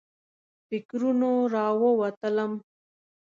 [0.67, 2.51] فکرونو راووتلم.